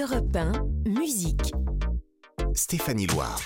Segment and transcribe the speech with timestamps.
[0.00, 0.52] Europe 1,
[0.90, 1.52] musique.
[2.54, 3.40] Stéphanie Loire.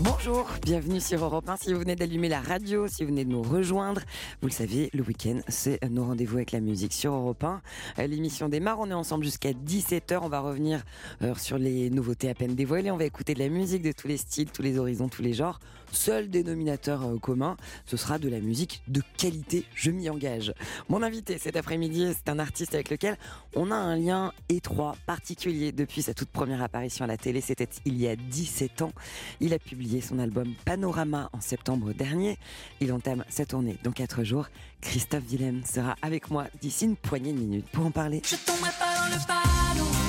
[0.00, 1.56] Bonjour, bienvenue sur Europe 1.
[1.56, 4.02] Si vous venez d'allumer la radio, si vous venez de nous rejoindre,
[4.40, 7.62] vous le savez, le week-end, c'est nos rendez-vous avec la musique sur Europe 1.
[7.98, 10.20] Euh, L'émission démarre, on est ensemble jusqu'à 17h.
[10.22, 10.84] On va revenir
[11.22, 12.92] euh, sur les nouveautés à peine dévoilées.
[12.92, 15.32] On va écouter de la musique de tous les styles, tous les horizons, tous les
[15.32, 15.58] genres.
[15.92, 17.56] Seul dénominateur euh, commun,
[17.86, 20.54] ce sera de la musique de qualité, je m'y engage.
[20.88, 23.16] Mon invité cet après-midi, c'est un artiste avec lequel
[23.54, 27.42] on a un lien étroit, particulier depuis sa toute première apparition à la télé.
[27.42, 28.92] C'était il y a 17 ans.
[29.40, 32.38] Il a publié son album Panorama en septembre dernier.
[32.80, 34.48] Il entame sa tournée dans 4 jours.
[34.80, 38.22] Christophe Willem sera avec moi d'ici une poignée de minutes pour en parler.
[38.24, 40.01] Je tomberai pas dans le panneau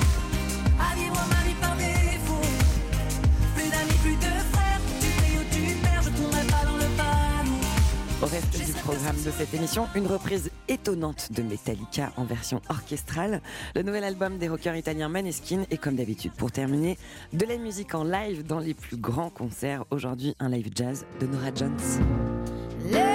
[8.84, 13.40] programme de cette émission, une reprise étonnante de Metallica en version orchestrale,
[13.74, 16.98] le nouvel album des rockers italiens Maneskin et comme d'habitude pour terminer,
[17.32, 19.84] de la musique en live dans les plus grands concerts.
[19.90, 23.13] Aujourd'hui, un live jazz de Nora Jones.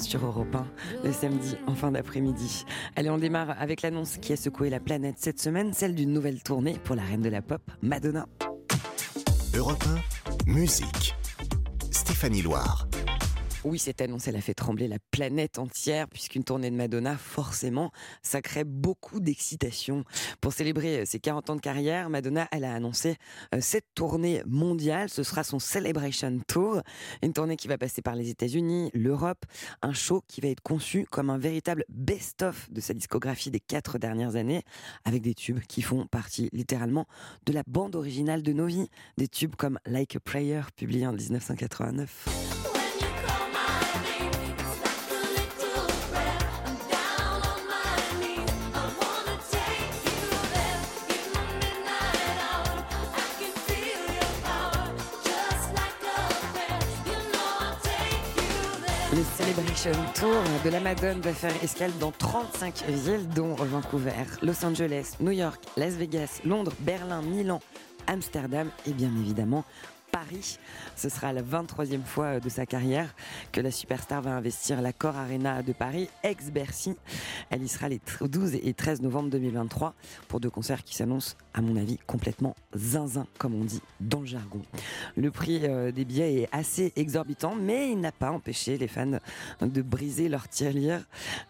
[0.00, 0.66] Sur Europe 1
[1.04, 2.64] le samedi en fin d'après-midi.
[2.96, 6.42] Allez, on démarre avec l'annonce qui a secoué la planète cette semaine, celle d'une nouvelle
[6.42, 8.26] tournée pour la reine de la pop, Madonna.
[9.54, 9.84] Europe
[10.46, 11.14] 1, musique.
[11.90, 12.88] Stéphanie Loire.
[13.64, 17.90] Oui, cette annonce, elle a fait trembler la planète entière, puisqu'une tournée de Madonna, forcément,
[18.22, 20.04] ça crée beaucoup d'excitation.
[20.40, 23.16] Pour célébrer euh, ses 40 ans de carrière, Madonna, elle a annoncé
[23.54, 25.08] euh, cette tournée mondiale.
[25.08, 26.82] Ce sera son Celebration Tour,
[27.20, 29.44] une tournée qui va passer par les États-Unis, l'Europe,
[29.82, 33.98] un show qui va être conçu comme un véritable best-of de sa discographie des quatre
[33.98, 34.62] dernières années,
[35.04, 37.06] avec des tubes qui font partie littéralement
[37.44, 38.88] de la bande originale de nos vies.
[39.16, 42.57] Des tubes comme Like a Prayer, publié en 1989.
[59.82, 65.30] Tour de la Madone va faire escale dans 35 villes, dont Vancouver, Los Angeles, New
[65.30, 67.60] York, Las Vegas, Londres, Berlin, Milan,
[68.08, 69.64] Amsterdam et bien évidemment
[70.10, 70.58] Paris.
[70.96, 73.14] Ce sera la 23e fois de sa carrière
[73.52, 76.96] que la superstar va investir l'accord Arena de Paris, ex-Bercy.
[77.50, 79.94] Elle y sera les 12 et 13 novembre 2023
[80.28, 84.26] pour deux concerts qui s'annoncent, à mon avis, complètement zinzin, comme on dit dans le
[84.26, 84.62] jargon.
[85.16, 89.18] Le prix euh, des billets est assez exorbitant, mais il n'a pas empêché les fans
[89.60, 91.04] de briser leur tirelire,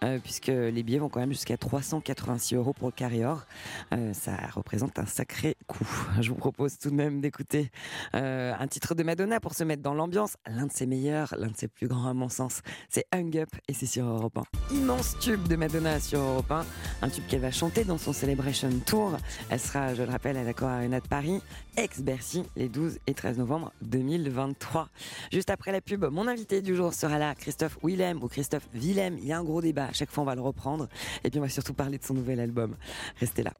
[0.05, 3.47] euh, puisque les billets vont quand même jusqu'à 386 euros pour le carré-or.
[3.93, 5.87] Euh, ça représente un sacré coup.
[6.21, 7.71] Je vous propose tout de même d'écouter
[8.15, 10.37] euh, un titre de Madonna pour se mettre dans l'ambiance.
[10.47, 13.49] L'un de ses meilleurs, l'un de ses plus grands à mon sens, c'est Hung Up
[13.69, 14.75] et c'est sur Europe 1.
[14.75, 16.67] Immense tube de Madonna sur Europe 1,
[17.03, 19.17] un tube qu'elle va chanter dans son Celebration Tour.
[19.51, 21.41] Elle sera, je le rappelle, à l'Accor Arena de Paris,
[21.77, 24.89] ex-Bercy, les 12 et 13 novembre 2023.
[25.33, 29.19] Juste après la pub, mon invité du jour sera là, Christophe Willem ou Christophe Willem.
[29.19, 30.89] Il y a un gros débat, à chaque fois on va le reprendre.
[31.25, 32.77] Et puis on va surtout parler de son nouvel album.
[33.21, 33.53] Restez là.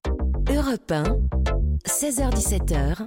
[0.51, 1.03] Europe 1,
[1.87, 3.07] 16h17h,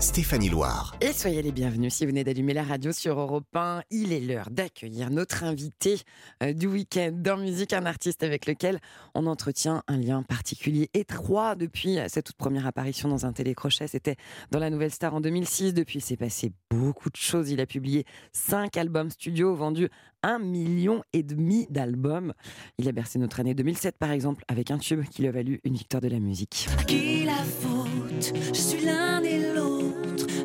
[0.00, 0.94] Stéphanie Loire.
[1.00, 3.82] Et soyez les bienvenus si vous venez d'allumer la radio sur Europe 1.
[3.90, 5.96] Il est l'heure d'accueillir notre invité
[6.40, 8.78] euh, du week-end dans musique, un artiste avec lequel
[9.16, 13.88] on entretient un lien particulier étroit depuis sa toute première apparition dans un télécrochet.
[13.88, 14.14] C'était
[14.52, 15.74] dans la Nouvelle Star en 2006.
[15.74, 17.50] Depuis, il s'est passé beaucoup de choses.
[17.50, 19.88] Il a publié cinq albums studio, vendu
[20.22, 22.34] un million et demi d'albums.
[22.78, 25.60] Il a bercé notre année 2007 par exemple avec un tube qui lui a valu
[25.64, 26.68] une victoire de la musique.
[26.78, 28.32] À qui la faute?
[28.48, 29.77] Je suis l'un et l'autre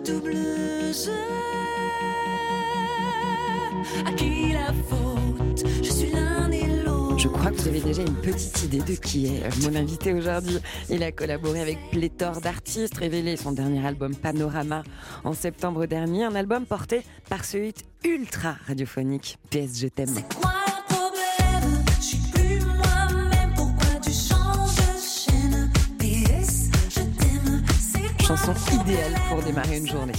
[0.06, 0.34] Double
[0.94, 1.12] jeu
[4.06, 5.64] À qui la faute?
[5.82, 8.94] Je suis l'un et l'autre Je crois que vous avez déjà une petite idée de
[8.94, 10.60] qui est mon invité aujourd'hui.
[10.90, 14.84] Il a collaboré avec pléthore d'artistes, révélé son dernier album Panorama
[15.24, 20.16] en septembre dernier, un album porté par ce hit ultra radiophonique PS Je t'aime.
[28.26, 30.14] Chanson idéale pour démarrer une journée.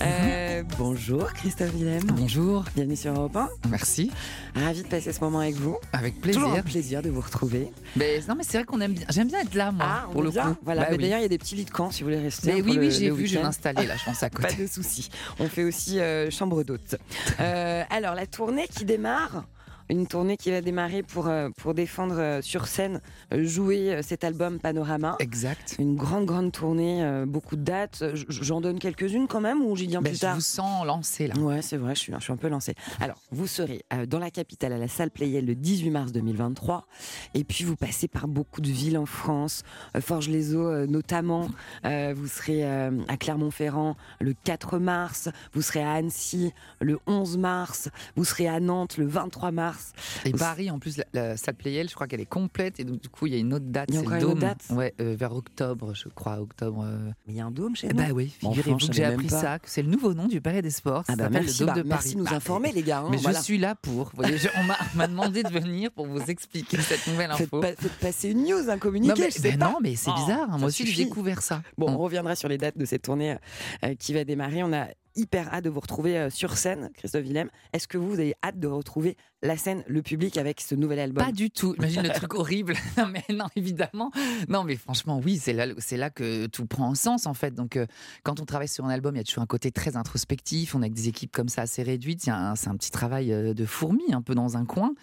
[0.00, 2.02] Euh, bonjour Christophe Willem.
[2.04, 3.48] Bonjour, Bienvenue sur Europe 1.
[3.68, 4.10] merci,
[4.54, 5.76] Ravi de passer ce moment avec vous.
[5.92, 6.64] avec Toujours un plaisir.
[6.64, 7.68] plaisir de vous retrouver.
[7.96, 9.06] Mais non, mais c'est vrai qu'on aime bien.
[9.10, 10.54] J'aime bien être là, moi, on pour le bien.
[10.54, 10.60] coup.
[10.64, 10.82] Voilà.
[10.82, 10.98] Bah oui.
[10.98, 12.54] D'ailleurs, il y a des petits lits de camp si vous voulez rester.
[12.54, 14.62] Mais oui, oui, j'ai vu, je vais m'installer là, je pense à Pas côté.
[14.62, 15.10] de souci.
[15.38, 16.96] On fait aussi euh, chambre d'hôte.
[17.40, 19.44] Euh, alors, la tournée qui démarre.
[19.88, 23.00] Une tournée qui va démarrer pour, euh, pour défendre euh, sur scène,
[23.32, 25.16] euh, jouer cet album Panorama.
[25.20, 25.76] Exact.
[25.78, 28.04] Une grande, grande tournée, beaucoup de dates.
[28.28, 31.28] J'en donne quelques-unes quand même ou j'y viens Ben, plus je tard vous sens lancé
[31.28, 31.38] là.
[31.38, 32.74] Ouais, c'est vrai, je suis, je suis un peu lancée.
[33.00, 36.86] Alors, vous serez dans la capitale à la salle Playel le 18 mars 2023.
[37.34, 39.62] Et puis, vous passez par beaucoup de villes en France,
[40.00, 41.48] Forges-les-Eaux euh, notamment.
[41.84, 45.28] Vous serez à Clermont-Ferrand le 4 mars.
[45.52, 47.88] Vous serez à Annecy le 11 mars.
[48.16, 49.75] Vous serez à Nantes le 23 mars.
[50.24, 52.80] Et Paris, en plus, la, la salle Playel, je crois qu'elle est complète.
[52.80, 53.88] Et donc, du coup, il y a une autre date.
[53.90, 56.38] Il y a encore une autre date Ouais, euh, vers octobre, je crois.
[56.40, 56.82] Octobre.
[56.84, 57.10] euh.
[57.26, 57.98] Mais il y a un dôme chez Eh nous.
[58.02, 59.40] Bah oui, figurez-vous que j'ai appris pas.
[59.40, 61.04] ça, que c'est le nouveau nom du Palais des Sports.
[61.08, 61.88] Ah bah merci, le Dôme bah, de Paris.
[61.88, 62.98] merci de nous informer les gars.
[63.00, 63.38] hein, Mais voilà.
[63.38, 64.04] je suis là pour.
[64.06, 64.64] Vous voyez, je- on
[64.96, 67.60] m'a- demandé de venir pour vous expliquer cette nouvelle Faites, info.
[67.60, 69.70] pas- faites passer une news, un communiqué, non, mais, je sais ben pas.
[69.70, 70.48] non, mais c'est Oh, bizarre.
[70.50, 71.62] ça Moi aussi, j'ai découvert ça.
[71.78, 73.36] Bon, On- on reviendra sur les dates de cette tournée
[73.84, 74.62] euh, qui va démarrer.
[74.62, 77.48] On a hyper hâte de vous retrouver euh, sur scène, Christophe Willem.
[77.72, 81.24] Est-ce que vous, avez hâte de retrouver la scène, le public avec ce nouvel album?
[81.24, 81.74] Pas du tout.
[81.78, 82.74] Imagine le truc horrible.
[82.96, 84.10] Non, mais non, évidemment.
[84.48, 87.54] Non, mais franchement, oui, c'est là, c'est là que tout prend sens, en fait.
[87.54, 87.86] Donc, euh,
[88.22, 90.74] quand on travaille sur un album, il y a toujours un côté très introspectif.
[90.74, 92.22] On a des équipes comme ça assez réduites.
[92.22, 94.94] C'est un petit travail euh, de fourmi, un peu dans un coin.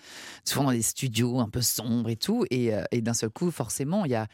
[0.44, 2.46] Souvent dans des studios un peu sombres et tout.
[2.50, 4.28] Et, et d'un seul coup, forcément, il y a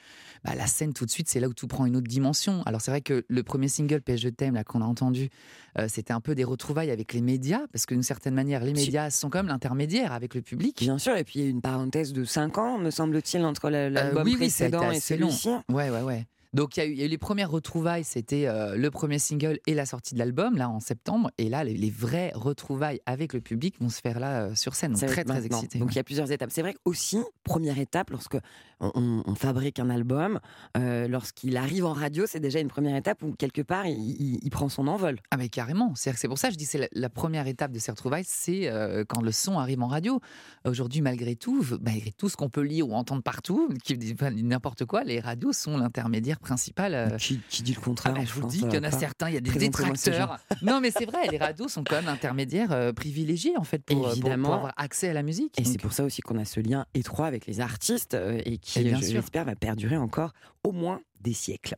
[0.44, 2.64] bah, la scène tout de suite, c'est là où tout prend une autre dimension.
[2.64, 5.30] Alors, c'est vrai que le premier single, PS Je t'aime, là, qu'on a entendu,
[5.77, 7.62] euh, c'était un peu des retrouvailles avec les médias.
[7.71, 10.77] Parce que d'une certaine manière, les médias sont comme l'intermédiaire avec le public.
[10.80, 13.69] Bien sûr, et puis il y a une parenthèse de 5 ans, me semble-t-il, entre
[13.69, 15.50] la- l'album Euh, oui, précédent et celui-ci.
[15.69, 16.25] Ouais, ouais, ouais.
[16.51, 18.89] Donc il y, a eu- il y a eu les premières retrouvailles, c'était euh, le
[18.89, 21.30] premier single et la sortie de l'album, là en septembre.
[21.38, 24.74] Et là, les, les vraies retrouvailles avec le public vont se faire là euh, sur
[24.74, 24.94] scène.
[24.94, 25.77] Donc très, très excité.
[25.77, 26.50] Donc il y a plusieurs étapes.
[26.51, 28.38] C'est vrai qu'aussi, première étape, lorsque
[28.80, 30.40] on, fabrique un album,
[30.78, 34.40] euh, lorsqu'il arrive en radio, c'est déjà une première étape où quelque part il, il-
[34.42, 35.20] il prend son envol.
[35.31, 37.80] Ah mais carrément, c'est pour ça que je dis c'est la, la première étape de
[37.80, 40.20] ces retrouvailles, c'est euh, quand le son arrive en radio.
[40.66, 44.31] Aujourd'hui, malgré tout, malgré tout ce qu'on peut lire ou entendre partout, qui dit pas
[44.31, 46.94] n'importe quoi, les radios sont l'intermédiaire principal.
[46.94, 48.78] euh, Qui, qui dit le Ah contraire bah, en je vous France, dis qu'il y
[48.78, 50.38] en a certains, il y a des détracteurs.
[50.62, 54.31] Non, mais c'est vrai, les radios sont quand même intermédiaires privilégiés en fait pour, pour-
[54.31, 55.60] avoir accès à la musique.
[55.60, 58.16] Et c'est pour ça aussi qu'on a ce lien étroit avec les artistes
[58.46, 59.16] et qui, Et bien je sûr.
[59.16, 60.33] l'espère, va perdurer encore
[60.63, 61.75] au moins des siècles.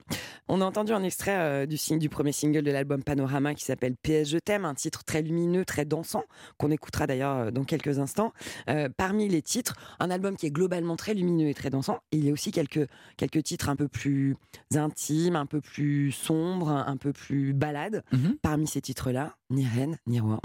[0.47, 4.29] On a entendu un extrait euh, du, premier single de l'album Panorama qui s'appelle PS
[4.29, 6.23] Je t'aime, un titre très lumineux, très dansant,
[6.57, 8.33] qu'on écoutera d'ailleurs euh, dans quelques instants.
[8.69, 11.99] Euh, parmi les titres, un album qui est globalement très lumineux et très dansant.
[12.11, 14.35] Et il y a aussi quelques, quelques titres un peu plus
[14.75, 18.03] intimes, un peu plus sombres, un, un peu plus balades.
[18.11, 18.37] Mhm.
[18.41, 20.39] Parmi ces titres-là, Ni reine, ni roi.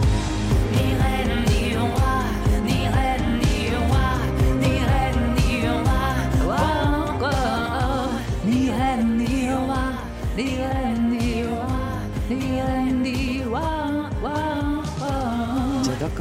[0.72, 2.24] Ni reine, ni roi,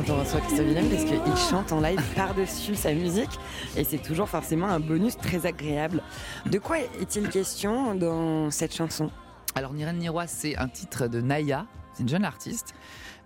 [0.06, 3.40] quand on reçoit Christophe Willem parce qu'il chante en live par-dessus sa musique
[3.76, 6.02] et c'est toujours forcément un bonus très agréable.
[6.46, 9.10] De quoi est-il question dans cette chanson?
[9.56, 12.74] Alors, Ni reine ni roi, c'est un titre de Naya, c'est une jeune artiste.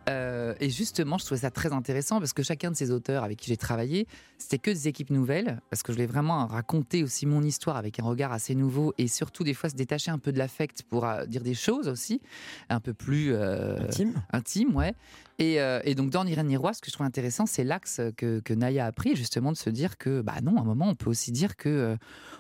[0.07, 3.37] Euh, et justement, je trouvais ça très intéressant parce que chacun de ces auteurs avec
[3.37, 4.07] qui j'ai travaillé,
[4.37, 7.99] c'était que des équipes nouvelles, parce que je voulais vraiment raconter aussi mon histoire avec
[7.99, 11.05] un regard assez nouveau et surtout des fois se détacher un peu de l'affect pour
[11.05, 12.21] euh, dire des choses aussi,
[12.69, 14.95] un peu plus euh, Intime intime, ouais.
[15.39, 18.41] Et, euh, et donc dans ni roi, ce que je trouve intéressant, c'est l'axe que,
[18.41, 20.95] que Naya a pris, justement, de se dire que, bah non, à un moment, on
[20.95, 21.95] peut aussi dire que euh,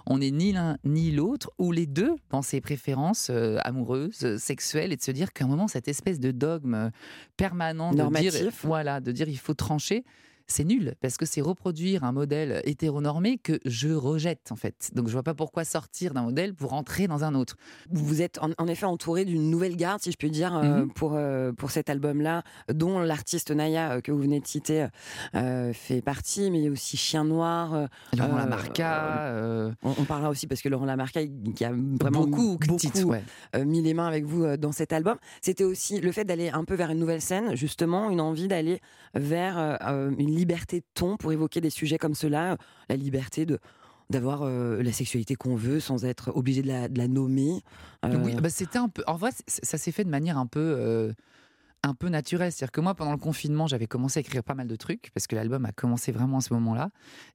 [0.05, 4.91] on n'est ni l'un ni l'autre, ou les deux, dans ses préférences euh, amoureuses, sexuelles,
[4.91, 6.91] et de se dire qu'à un moment, cette espèce de dogme
[7.49, 8.61] permanent de dire, Normatif.
[8.63, 10.03] voilà, de dire il faut trancher.
[10.51, 14.89] C'est nul parce que c'est reproduire un modèle hétéronormé que je rejette en fait.
[14.95, 17.55] Donc je vois pas pourquoi sortir d'un modèle pour entrer dans un autre.
[17.91, 20.91] Vous êtes en, en effet entouré d'une nouvelle garde, si je peux dire, euh, Mhm.
[20.93, 24.87] pour, euh, pour cet album-là, dont l'artiste Naya, euh, que vous venez de citer,
[25.73, 27.87] fait partie, mais il y a aussi Chien Noir.
[28.17, 29.31] Laurent Lamarca,
[29.83, 31.21] on, on parlera aussi parce que Laurent Lamarca,
[31.55, 33.23] qui a vraiment beaucoup, beaucoup ouais.
[33.65, 35.17] mis les mains avec vous dans cet album.
[35.41, 38.79] C'était aussi le fait d'aller un peu vers une nouvelle scène, justement, une envie d'aller
[39.13, 39.57] vers
[40.17, 42.57] une liberté de ton pour évoquer des sujets comme cela, euh,
[42.89, 43.59] la liberté de
[44.09, 47.61] d'avoir euh, la sexualité qu'on veut sans être obligé de la, de la nommer.
[48.05, 49.03] Euh, Oui, bah, c'était un peu.
[49.05, 50.59] En vrai, ça s'est fait de manière un peu.
[50.79, 51.13] euh,
[51.81, 54.67] un peu naturelle, c'est-à-dire que moi pendant le confinement j'avais commencé à écrire pas mal
[54.67, 56.89] de trucs parce que l'album a commencé vraiment à ce moment-là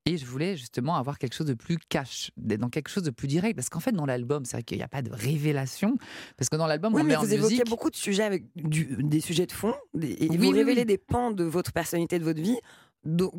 [0.05, 3.11] et je voulais justement avoir quelque chose de plus cash, d'être dans quelque chose de
[3.11, 5.97] plus direct parce qu'en fait dans l'album c'est vrai qu'il n'y a pas de révélation
[6.37, 8.45] parce que dans l'album Oui, on met en vous évoquez musique beaucoup de sujets avec
[8.55, 11.73] du- des sujets de fond des- et Oui, vous oui, révélez des pans de votre
[11.73, 12.59] personnalité, de votre vie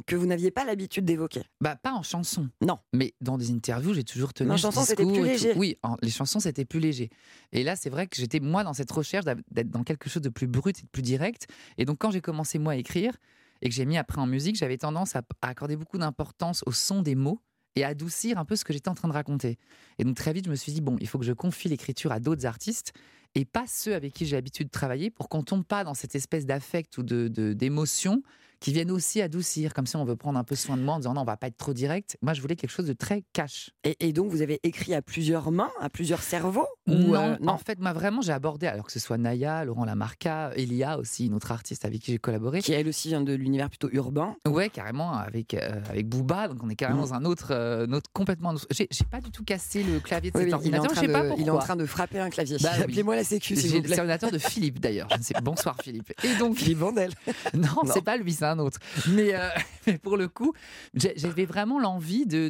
[0.05, 1.43] que vous n'aviez pas l'habitude d'évoquer.
[1.61, 2.49] Bah, pas en chanson.
[2.61, 2.77] Non.
[2.93, 4.51] Mais dans des interviews, j'ai toujours tenu.
[4.51, 5.53] En chanson, c'était plus léger.
[5.55, 7.09] Oui, en- les chansons, c'était plus léger.
[7.51, 10.29] Et là, c'est vrai que j'étais, moi, dans cette recherche d'être dans quelque chose de
[10.29, 11.47] plus brut et de plus direct.
[11.77, 13.15] Et donc, quand j'ai commencé, moi, à écrire,
[13.61, 16.71] et que j'ai mis après en musique, j'avais tendance à, à accorder beaucoup d'importance au
[16.71, 17.39] son des mots
[17.77, 19.57] et à adoucir un peu ce que j'étais en train de raconter.
[19.97, 22.11] Et donc très vite, je me suis dit, bon, il faut que je confie l'écriture
[22.11, 22.93] à d'autres artistes
[23.33, 26.15] et pas ceux avec qui j'ai l'habitude de travailler pour qu'on tombe pas dans cette
[26.15, 28.21] espèce d'affect ou de- d'émotion
[28.59, 30.97] qui viennent aussi adoucir, comme si on veut prendre un peu soin de moi en
[30.97, 32.17] disant non, on va pas être trop direct.
[32.21, 33.71] Moi, je voulais quelque chose de très cash.
[33.83, 37.57] Et, et donc, vous avez écrit à plusieurs mains, à plusieurs cerveaux non, euh, en
[37.57, 41.33] fait, moi vraiment, j'ai abordé, alors que ce soit Naya, Laurent Lamarca, Elia aussi, une
[41.33, 42.61] autre artiste avec qui j'ai collaboré.
[42.61, 44.35] Qui elle aussi vient de l'univers plutôt urbain.
[44.47, 47.07] Ouais, carrément, avec, euh, avec Booba, donc on est carrément Mhm.
[47.09, 48.53] dans un autre, euh, notre, complètement.
[48.69, 51.11] J'ai pas du tout cassé le clavier de Oui, cet oui, ordinateur, train je sais
[51.11, 51.43] pas de, pourquoi.
[51.43, 52.57] il est en train de frapper un clavier.
[52.61, 52.83] Bah oui.
[52.83, 55.07] Appelez-moi la sécu, C'est l'ordinateur de Philippe d'ailleurs.
[55.43, 56.13] Bonsoir Philippe.
[56.23, 57.11] Et donc Philippe Vandel.
[57.55, 57.91] non, Non.
[57.91, 58.79] c'est pas lui, c'est un autre.
[59.09, 59.49] Mais, euh,
[59.87, 60.53] mais pour le coup,
[60.93, 62.49] j'avais vraiment l'envie de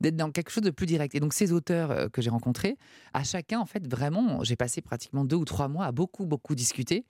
[0.00, 1.14] d'être dans quelque chose de plus direct.
[1.14, 2.76] Et donc ces auteurs euh, que j'ai rencontrés,
[3.12, 6.54] à chacun en fait vraiment, j'ai passé pratiquement deux ou trois mois à beaucoup beaucoup
[6.54, 7.04] discuter.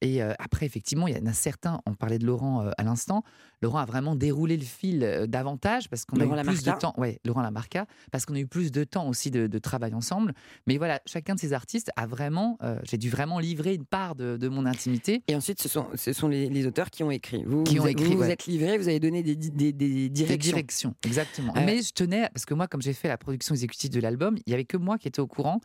[0.00, 1.80] Et euh, après effectivement, il y en a certains.
[1.86, 3.22] On parlait de Laurent euh, à l'instant.
[3.62, 6.94] Laurent a vraiment déroulé le fil davantage parce qu'on a eu Laurent plus de temps.
[6.96, 10.32] Ouais, Laurent Lamarca, parce qu'on a eu plus de temps aussi de, de travail ensemble.
[10.68, 14.36] Mais voilà, chacun de ces artistes a vraiment, j'ai dû vraiment livrer une part de,
[14.36, 15.22] de mon intimité.
[15.26, 17.42] Et ensuite, ce sont, ce sont les, les auteurs qui ont écrit.
[17.44, 18.30] Vous, Qui vous, ont vous écrit, vous ouais.
[18.32, 20.50] êtes livrés, vous avez donné des, des, des Des directions.
[20.52, 21.54] directions, exactement.
[21.56, 24.36] Euh, Mais je tenais, parce que moi, comme j'ai fait la production exécutive de l'album,
[24.46, 25.60] il y avait que moi qui étais au courant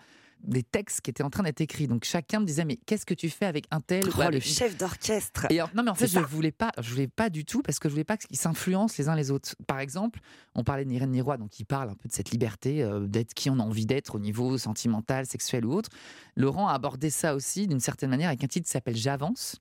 [0.45, 1.88] des textes qui étaient en train d'être écrits.
[1.88, 4.41] Donc chacun me disait, mais qu'est-ce que tu fais avec un tel ou Oh, le
[4.41, 5.45] chef d'orchestre.
[5.50, 7.79] Et en- non, mais en fait, je voulais pas, je voulais pas du tout parce
[7.79, 9.55] que je voulais pas qu'ils s'influencent les uns les autres.
[9.67, 10.19] Par exemple,
[10.53, 13.33] on parlait de Nirène Niroy, donc il parle un peu de cette liberté euh, d'être
[13.33, 15.89] qui on a envie d'être au niveau sentimental, sexuel ou autre.
[16.36, 19.55] Laurent a abordé ça aussi d'une certaine manière avec un titre qui s'appelle J'avance.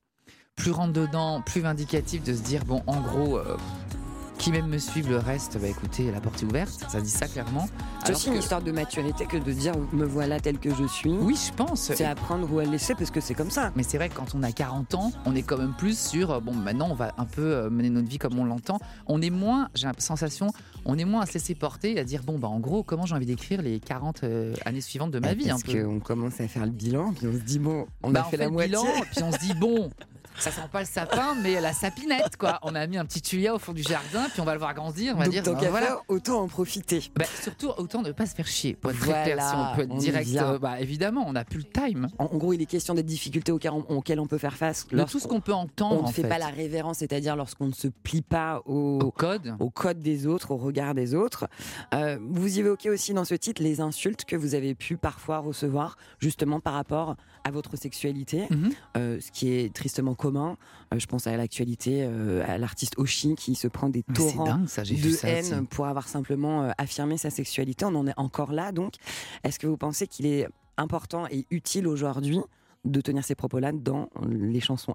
[0.56, 3.38] Plus rentre dedans, plus vindicatif de se dire bon, en gros.
[3.38, 3.56] euh,
[4.38, 7.28] qui même me suivent, le reste, bah écoutez, la porte est ouverte, ça dit ça
[7.28, 7.68] clairement.
[8.04, 11.10] C'est aussi une histoire de maturité que de dire me voilà tel que je suis.
[11.12, 11.92] Oui, je pense.
[11.94, 13.70] C'est à prendre ou à laisser parce que c'est comme ça.
[13.76, 16.32] Mais c'est vrai que quand on a 40 ans, on est quand même plus sur
[16.32, 18.80] euh, bon maintenant on va un peu euh, mener notre vie comme on l'entend.
[19.06, 20.48] On est moins, j'ai la sensation,
[20.86, 23.06] on est moins à se laisser porter et à dire bon bah en gros comment
[23.06, 26.40] j'ai envie d'écrire les 40 euh, années suivantes de ma Eh, vie parce qu'on commence
[26.40, 28.50] à faire le bilan, puis on se dit bon, on Bah, a fait la le
[28.50, 28.70] moitié.
[28.70, 29.88] bilan, puis on se dit bon.
[30.38, 32.58] Ça sent pas le sapin, mais la sapinette, quoi.
[32.62, 34.74] On a mis un petit tuya au fond du jardin, puis on va le voir
[34.74, 35.14] grandir.
[35.14, 35.86] On va Donc dire, tant qu'à voilà.
[35.86, 37.02] faire, autant en profiter.
[37.16, 38.74] Bah, surtout, autant ne pas se faire chier.
[38.74, 41.32] Pour être très clair, Voilà, si on peut être on direct, euh, bah, évidemment, on
[41.32, 42.08] n'a plus le time.
[42.18, 43.72] En, en gros, il est question des difficultés auxquelles
[44.20, 44.86] on, peut faire face.
[44.88, 46.28] De tout ce qu'on peut entendre, on ne en fait fait.
[46.28, 49.54] pas la révérence, c'est-à-dire lorsqu'on ne se plie pas au, au code.
[49.60, 51.46] au code des autres, au regard des autres.
[51.94, 55.96] Euh, vous évoquez aussi dans ce titre les insultes que vous avez pu parfois recevoir,
[56.18, 58.70] justement par rapport à votre sexualité, Mhm.
[58.96, 60.56] euh, ce qui est tristement commun.
[60.94, 64.68] Euh, je pense à l'actualité, euh, à l'artiste Oshi qui se prend des torrents dingue,
[64.68, 65.28] ça, de ça.
[65.28, 67.84] haine pour avoir simplement euh, affirmé sa sexualité.
[67.84, 68.94] On en est encore là, donc.
[69.42, 72.40] Est-ce que vous pensez qu'il est important et utile aujourd'hui
[72.84, 74.92] de tenir ces propos-là dans les chansons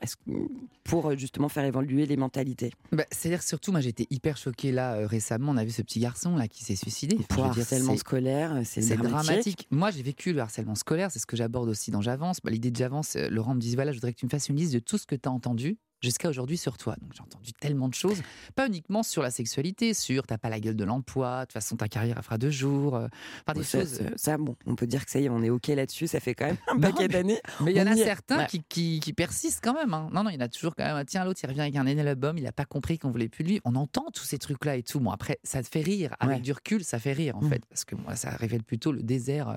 [0.84, 4.96] pour euh, justement faire évoluer les mentalités Bah, C'est-à-dire surtout, moi j'étais hyper choquée là
[4.96, 5.52] euh, récemment.
[5.54, 7.16] On a vu ce petit garçon là qui s'est suicidé.
[7.20, 9.26] Enfin, Pour dire, harcèlement scolaire, c'est C'est dramatique.
[9.28, 9.68] dramatique.
[9.72, 11.12] Moi, j'ai vécu le harcèlement scolaire.
[11.12, 12.40] C'est ce que j'aborde aussi dans J'avance.
[12.44, 14.50] Bah, L'idée de J'avance, euh, Laurent me dit voilà, je voudrais que tu me fasses
[14.50, 16.96] une liste de tout ce que tu as entendu jusqu'à aujourd'hui sur toi.
[17.02, 18.22] Donc j'ai entendu tellement de choses,
[18.56, 21.76] pas uniquement sur la sexualité, sur t'as pas la gueule de l'emploi, de toute façon
[21.76, 23.08] ta carrière elle fera deux jours, euh,
[23.48, 23.94] enfin des Ça, choses.
[23.94, 26.08] ça, ça, bon, on peut dire que ça y est, on est OK là-dessus.
[26.08, 27.40] Ça fait quand même un paquet d'années.
[27.62, 28.48] Mais il y en a y certains Ouais.
[28.48, 29.94] qui, qui, qui persistent quand même.
[29.94, 30.10] hein.
[30.14, 31.04] Non, non, il y en a toujours quand même.
[31.06, 33.44] Tiens, l'autre, il revient avec un énorme album, il n'a pas compris qu'on voulait plus
[33.44, 33.62] de lui.
[33.66, 35.00] On entend tous ces trucs-là et tout.
[35.00, 36.16] Bon, après, ça te fait rire.
[36.20, 36.42] Avec Ouais.
[36.42, 37.50] du recul, ça fait rire, en Mm.
[37.50, 37.66] fait.
[37.68, 39.56] Parce que moi, ça révèle plutôt le désert euh,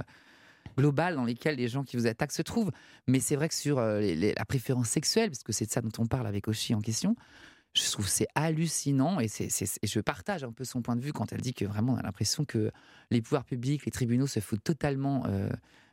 [0.76, 2.70] global dans lequel les gens qui vous attaquent se trouvent.
[3.06, 5.92] Mais c'est vrai que sur euh, la préférence sexuelle, parce que c'est de ça dont
[5.98, 7.16] on parle avec Oshi en question,
[7.74, 11.40] je trouve c'est hallucinant et, je partage un peu son point de vue quand elle
[11.40, 12.70] dit que vraiment on a l'impression que
[13.10, 15.48] les pouvoirs publics, les tribunaux se foutent totalement euh,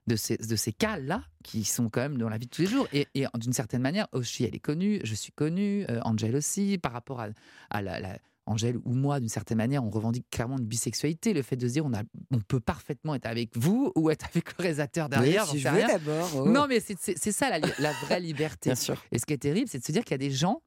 [0.08, 2.88] de ces, cas-là qui sont quand même dans la vie de tous les jours.
[2.94, 6.94] Et, d'une certaine manière, Oshi, elle est connue, je suis connue, euh, Angel aussi, par
[6.94, 7.22] rapport
[7.70, 11.58] à, la- Angèle ou moi, d'une certaine manière, on revendique clairement une bisexualité, le fait
[11.58, 12.02] de se dire on, a,
[12.32, 15.44] on peut parfaitement être avec vous ou être avec le réalisateur derrière.
[15.44, 16.32] Oui, si je veux d'abord.
[16.36, 16.50] oh.
[16.50, 18.70] Non, mais c'est, ça la, vraie liberté.
[18.70, 19.04] bien sûr.
[19.12, 20.62] Et ce qui est terrible, c'est de se dire qu'il y a des gens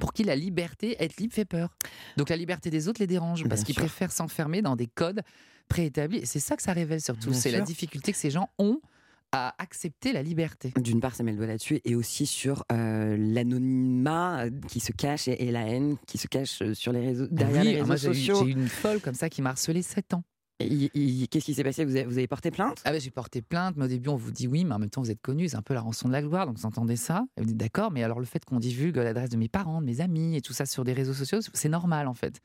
[0.00, 1.76] pour qui la liberté, être libre, fait peur.
[2.16, 5.22] Donc la liberté des autres les dérange parce qu'ils préfèrent s'enfermer dans des codes
[5.68, 6.18] préétablis.
[6.18, 7.32] Et c'est ça que ça révèle surtout.
[7.32, 8.80] C'est la difficulté que ces gens ont
[9.32, 10.72] à accepter la liberté.
[10.80, 14.92] D'une part, ça met le doigt là-dessus, et aussi sur euh, l'anonymat euh, qui se
[14.92, 17.74] cache et, et la haine qui se cache euh, sur les réseaux, derrière Oui, les
[17.74, 18.44] réseaux moi sociaux.
[18.44, 20.22] j'ai une folle comme ça qui m'a harcelé 7 ans.
[20.58, 21.84] Qu'est-ce qui s'est passé?
[21.84, 22.80] Vous avez, vous avez porté plainte?
[22.86, 24.88] Ah ben, j'ai porté plainte, mais au début on vous dit oui, mais en même
[24.88, 26.96] temps vous êtes connu, c'est un peu la rançon de la gloire, donc vous entendez
[26.96, 29.82] ça, et vous dites d'accord, mais alors le fait qu'on divulgue l'adresse de mes parents,
[29.82, 32.40] de mes amis et tout ça sur des réseaux sociaux, c'est normal en fait.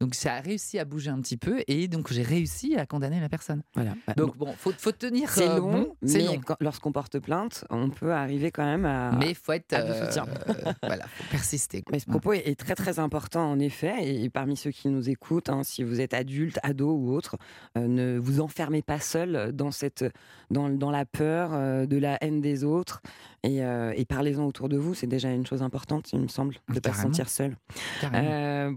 [0.00, 3.20] Donc ça a réussi à bouger un petit peu et donc j'ai réussi à condamner
[3.20, 3.62] la personne.
[3.74, 3.94] Voilà.
[4.06, 5.30] Bah, Donc bon, faut, faut tenir.
[5.30, 6.40] c'est euh, long, bon, c'est mais long.
[6.60, 9.12] lorsqu'on porte plainte, on peut arriver quand même à.
[9.12, 9.72] Mais faut être.
[9.72, 10.26] à euh, soutien.
[10.82, 11.82] voilà, faut persister.
[11.82, 11.92] quoi.
[11.92, 15.48] Mais ce propos est très très important en effet, et parmi ceux qui nous écoutent,
[15.48, 17.36] hein, si vous êtes adulte, ado ou autre,
[17.76, 20.04] euh, ne vous enfermez pas seul dans cette,
[20.50, 23.00] dans, dans la peur euh, de la haine des autres,
[23.42, 24.94] et, et parlez-en autour de vous.
[24.94, 27.56] C'est déjà une chose importante, il me semble, de ne pas se sentir seul.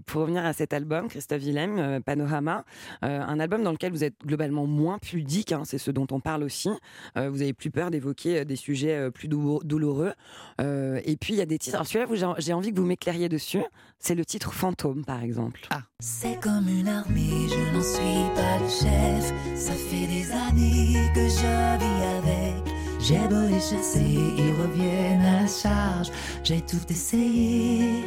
[0.06, 2.64] Pour revenir à cet album, Christophe Willem, euh, Panorama,
[3.04, 6.20] euh, un album dans lequel vous êtes globalement moins pudique, hein, c'est ce dont on
[6.20, 6.70] parle aussi.
[7.16, 10.12] Euh, vous avez plus peur d'évoquer euh, des sujets euh, plus dou- douloureux.
[10.60, 11.76] Euh, et puis il y a des titres.
[11.76, 13.62] Alors celui-là, vous- j'ai- j'ai envie que vous m'éclairiez dessus.
[13.98, 15.60] C'est le titre Fantôme, par exemple.
[15.98, 19.32] C'est comme une armée, je n'en suis pas le chef.
[19.56, 22.74] Ça fait des années que je vis avec.
[23.00, 26.10] J'ai beau les chasser, ils reviennent à la charge.
[26.44, 28.04] J'ai tout essayé.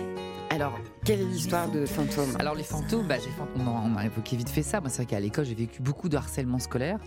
[0.54, 3.16] Alors, quelle est l'histoire de Fantôme Alors les fantômes, bah,
[3.56, 4.82] on, en- on a évoqué vite fait ça.
[4.82, 7.00] Moi, c'est vrai qu'à l'école, j'ai vécu beaucoup de harcèlement scolaire.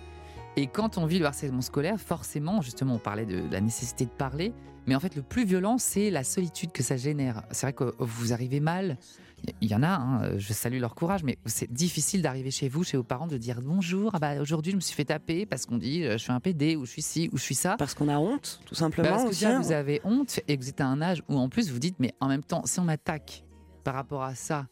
[0.56, 4.10] Et quand on vit le harcèlement scolaire, forcément, justement, on parlait de la nécessité de
[4.10, 4.52] parler.
[4.88, 7.44] Mais en fait, le plus violent, c'est la solitude que ça génère.
[7.52, 8.96] C'est vrai que vous arrivez mal.
[9.61, 12.83] Il y en a, hein, je salue leur courage, mais c'est difficile d'arriver chez vous,
[12.85, 14.11] chez vos parents, de dire bonjour.
[14.14, 16.40] Ah bah, aujourd'hui, je me suis fait taper parce qu'on dit euh, je suis un
[16.40, 17.76] PD ou je suis ci ou je suis ça.
[17.78, 19.09] Parce qu'on a honte, tout simplement.
[19.09, 21.49] parce que aussi, vous avez honte et que vous êtes à un âge où en
[21.49, 23.45] plus vous dites, mais en même temps, si on m'attaque
[23.85, 24.66] par rapport à ça,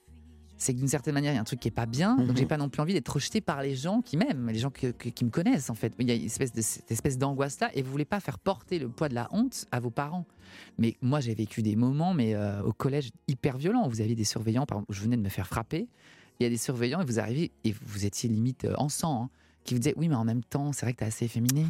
[0.56, 2.16] c'est que d'une certaine manière, il y a un truc qui est pas bien.
[2.16, 2.26] Mhm.
[2.26, 4.70] Donc j'ai pas non plus envie d'être rejeté par les gens qui m'aiment, les gens
[4.70, 5.92] que- que- qui me connaissent en fait.
[5.98, 8.38] Il y a une espèce de, cette espèce d'angoisse là et vous voulez pas faire
[8.38, 10.24] porter le poids de la honte à vos parents.
[10.78, 13.88] Mais moi j'ai vécu des moments, mais euh, au collège hyper violents.
[13.88, 15.88] Vous aviez des surveillants, par exemple, je venais de me faire frapper.
[16.40, 19.24] Il y a des surveillants et vous arrivez et vous étiez limite euh, en sang,
[19.24, 19.30] hein,
[19.64, 21.66] qui vous disaient oui, mais en même temps, c'est vrai que t'es assez efféminé.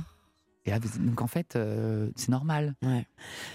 [0.66, 2.74] Et donc en fait, euh, c'est normal.
[2.82, 3.06] Ouais.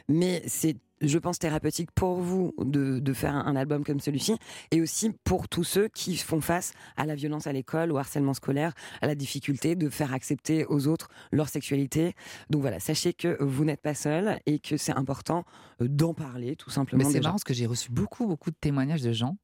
[0.08, 4.36] Mais c'est, je pense, thérapeutique pour vous de, de faire un, un album comme celui-ci,
[4.72, 8.34] et aussi pour tous ceux qui font face à la violence à l'école, au harcèlement
[8.34, 12.14] scolaire, à la difficulté de faire accepter aux autres leur sexualité.
[12.50, 15.46] Donc voilà, sachez que vous n'êtes pas seul et que c'est important
[15.82, 17.04] euh, d'en parler, tout simplement.
[17.04, 19.38] Mais c'est marrant parce que j'ai reçu beaucoup, beaucoup de témoignages de gens.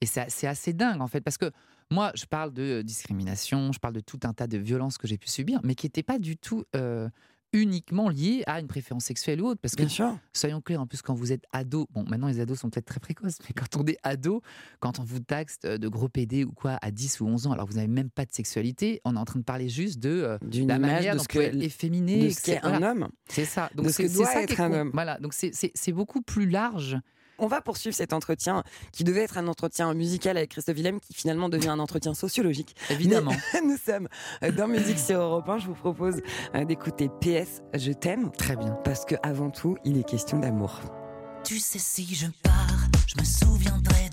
[0.00, 1.50] Et c'est c'est assez dingue, en fait, parce que
[1.90, 5.18] moi, je parle de discrimination, je parle de tout un tas de violences que j'ai
[5.18, 7.08] pu subir, mais qui n'étaient pas du tout euh,
[7.52, 9.60] uniquement liées à une préférence sexuelle ou autre.
[9.60, 10.18] Parce que, Bien sûr.
[10.32, 13.00] soyons clairs, en plus, quand vous êtes ado, bon, maintenant les ados sont peut-être très
[13.00, 14.40] précoces, mais quand on est ado,
[14.80, 17.66] quand on vous taxe de gros PD ou quoi à 10 ou 11 ans, alors
[17.66, 20.38] vous n'avez même pas de sexualité, on est en train de parler juste de euh,
[20.42, 23.08] D'une la image manière de ce efféminé, de ce qu'est un homme.
[23.28, 23.70] C'est ça.
[23.74, 24.90] de Donc ce c'est ça être un homme.
[24.94, 25.18] Voilà.
[25.18, 26.96] Donc c'est- c'est c'est beaucoup plus large.
[27.38, 31.14] On va poursuivre cet entretien qui devait être un entretien musical avec Christophe Willem, qui
[31.14, 32.76] finalement devient un entretien sociologique.
[32.90, 33.32] Évidemment.
[33.54, 34.08] Mais nous sommes
[34.42, 35.58] euh, dans Musique sur Europe 1.
[35.58, 36.20] Je vous propose
[36.54, 38.72] euh, d'écouter PS Je t'aime, Très bien.
[38.84, 40.80] parce que avant tout, il est question d'amour.
[41.44, 44.08] Tu sais, si je pars, je me souviendrai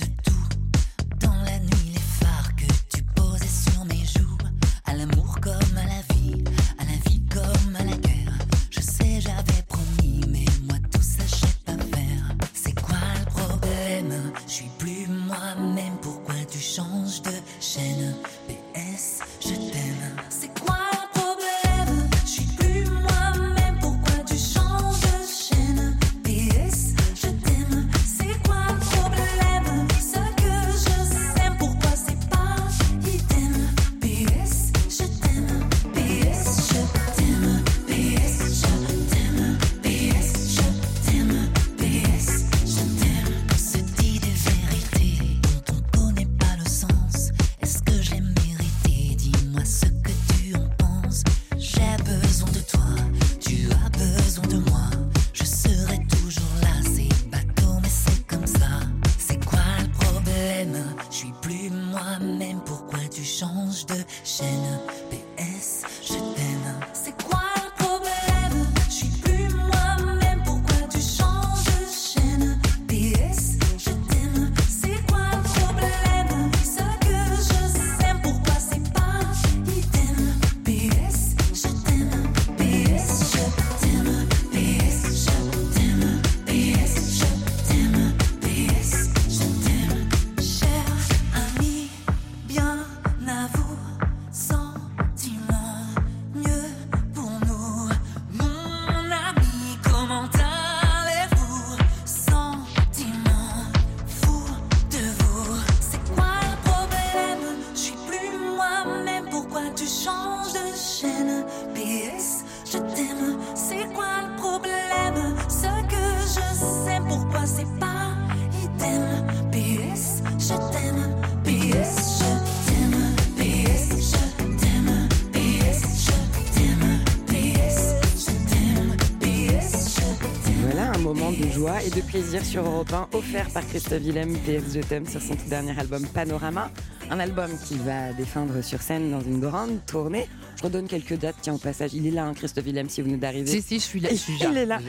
[132.20, 135.80] plaisir sur Europe 1, offert par Christophe Willem, PS Je t'aime, sur son tout dernier
[135.80, 136.70] album Panorama.
[137.10, 140.28] Un album qu'il va défendre sur scène dans une grande tournée.
[140.58, 141.94] Je redonne quelques dates, tiens, au passage.
[141.94, 143.48] Il est là, hein, Christophe Willem, si vous venez d'arriver.
[143.48, 144.10] Si, si, je suis là.
[144.12, 144.80] Je suis Il est là.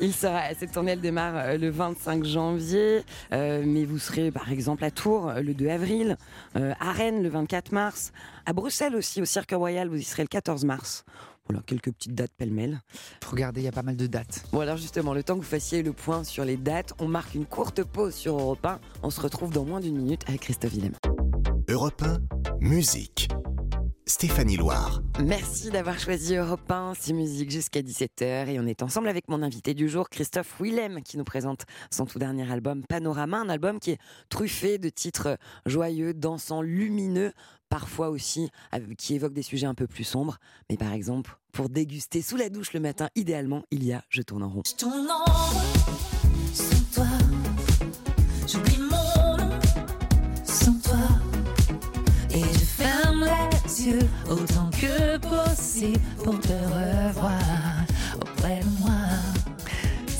[0.00, 3.02] Il sera, cette tournée elle démarre euh, le 25 janvier,
[3.34, 6.16] euh, mais vous serez par exemple à Tours euh, le 2 avril,
[6.56, 8.12] euh, à Rennes le 24 mars,
[8.46, 11.04] à Bruxelles aussi, au Cirque Royal, vous y serez le 14 mars.
[11.48, 12.80] Voilà, quelques petites dates pêle-mêle.
[13.26, 14.44] Regardez, il y a pas mal de dates.
[14.52, 17.34] Bon alors justement, le temps que vous fassiez le point sur les dates, on marque
[17.34, 18.80] une courte pause sur Europe 1.
[19.02, 20.92] On se retrouve dans moins d'une minute avec Christophe Willem.
[21.68, 22.18] Europe 1,
[22.60, 23.28] musique.
[24.08, 25.02] Stéphanie Loire.
[25.22, 29.42] Merci d'avoir choisi Europe 1, c'est musique jusqu'à 17h et on est ensemble avec mon
[29.42, 33.78] invité du jour, Christophe Willem, qui nous présente son tout dernier album Panorama, un album
[33.78, 33.98] qui est
[34.30, 37.32] truffé de titres joyeux, dansants, lumineux,
[37.68, 38.50] parfois aussi
[38.96, 40.38] qui évoquent des sujets un peu plus sombres.
[40.70, 44.22] Mais par exemple, pour déguster sous la douche le matin, idéalement, il y a Je
[44.22, 44.62] tourne en rond.
[44.66, 45.60] Je tourne en rond
[46.52, 47.06] sans toi.
[48.46, 49.58] J'oublie mon nom
[50.44, 50.98] sans toi.
[52.30, 57.86] Et je ferme les yeux autant que possible pour te revoir
[58.20, 58.97] auprès de moi.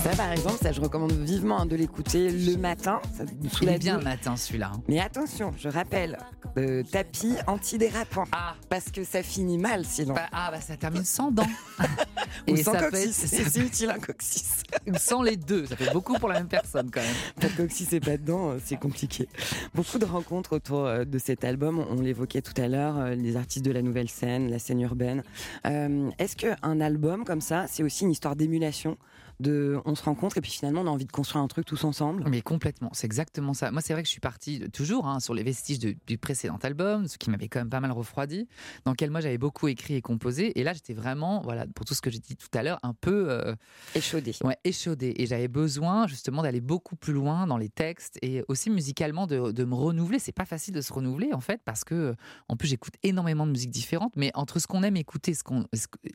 [0.08, 3.24] Ça par exemple, ça je recommande vivement hein, de l'écouter le matin, ça,
[3.60, 4.70] Il est bien le matin celui-là.
[4.74, 4.82] hein.
[4.88, 6.16] Mais attention, je rappelle,
[6.56, 8.24] euh, tapis antidérapant.
[8.32, 8.54] Ah.
[8.70, 10.14] Parce que ça finit mal sinon.
[10.14, 11.46] Bah, ah bah ça termine sans dents.
[12.48, 14.62] Ou Et sans ça coccyx, c'est utile un coccyx.
[14.86, 17.14] Ou sans les deux, ça fait beaucoup pour la même personne quand même.
[17.38, 19.28] Pas de coccyx et pas dedans, euh, c'est compliqué.
[19.74, 23.36] Beaucoup de rencontres autour euh, de cet album, on l'évoquait tout à l'heure, euh, les
[23.36, 25.22] artistes de la nouvelle scène, la scène urbaine.
[25.66, 28.96] Euh, Est-ce qu'un album comme ça, c'est aussi une histoire d'émulation?
[29.40, 31.84] De, on se rencontre et puis finalement on a envie de construire un truc tous
[31.84, 33.70] ensemble Mais complètement, c'est exactement ça.
[33.70, 36.58] Moi, c'est vrai que je suis partie toujours hein, sur les vestiges de- du précédent
[36.62, 38.48] album, ce qui m'avait quand même pas mal refroidi,
[38.84, 40.58] dans lequel moi j'avais beaucoup écrit et composé.
[40.58, 42.94] Et là, j'étais vraiment, voilà, pour tout ce que j'ai dit tout à l'heure, un
[42.94, 43.54] peu euh,
[43.94, 44.34] échaudé.
[44.44, 45.14] ouais, échaudée.
[45.18, 49.52] Et j'avais besoin justement d'aller beaucoup plus loin dans les textes et aussi musicalement de,
[49.52, 50.18] de me renouveler.
[50.18, 52.14] C'est pas facile de se renouveler en fait, parce que
[52.48, 55.64] en plus j'écoute énormément de musique différente, mais entre ce qu'on aime écouter, ce qu'on,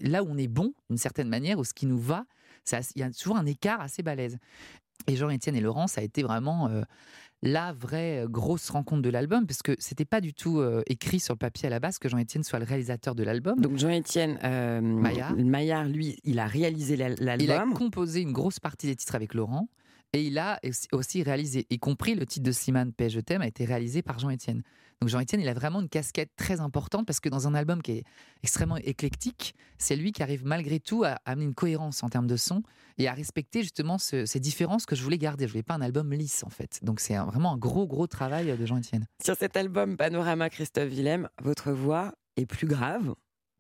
[0.02, 2.26] là où on est bon d'une certaine manière, ou ce qui nous va,
[2.96, 4.38] il y a toujours un écart assez balèze.
[5.08, 6.82] Et Jean-Étienne et Laurent, ça a été vraiment euh,
[7.42, 11.20] la vraie euh, grosse rencontre de l'album, parce que c'était pas du tout euh, écrit
[11.20, 13.60] sur le papier à la base que Jean-Étienne soit le réalisateur de l'album.
[13.60, 15.36] Donc Jean-Étienne euh, Maillard.
[15.36, 17.74] Maillard, lui, il a réalisé l'al- Il a l'album.
[17.74, 19.68] composé une grosse partie des titres avec Laurent.
[20.16, 20.60] Et il a
[20.92, 24.20] aussi- réalisé, y compris le titre de Slimane, Paix, je t'aime, a été réalisé par
[24.20, 24.62] Jean-Étienne.
[25.02, 27.94] Donc Jean-Étienne, il a vraiment une casquette très importante parce que dans un album qui
[27.94, 28.04] est
[28.44, 32.38] extrêmement éclectique, c'est lui qui arrive malgré tout à amener une cohérence en termes de
[32.38, 32.62] son
[33.00, 35.48] et à respecter justement ce- ces différences que je voulais garder.
[35.48, 36.80] Je voulais pas un album lisse en fait.
[36.84, 39.08] Donc c'est vraiment un gros gros travail de Jean-Étienne.
[39.26, 43.14] Sur cet album Panorama Christophe Willem, votre voix est plus grave,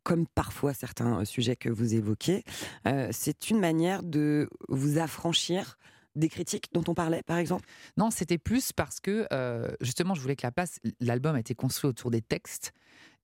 [0.03, 2.43] comme parfois certains euh, sujets que vous évoquez.
[2.87, 5.77] Euh, c'est une manière de vous affranchir
[6.15, 7.67] des critiques dont on parlait, par exemple?
[7.97, 11.55] Non, c'était plus parce que euh, justement, je voulais que la place, l'album a été
[11.55, 12.73] construit autour des textes.